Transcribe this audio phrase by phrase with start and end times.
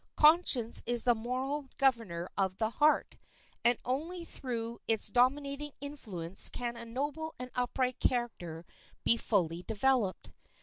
[0.15, 3.19] Conscience is the moral governor of the heart,
[3.63, 8.65] and only through its dominating influence can a noble and upright character
[9.03, 10.31] be fully developed.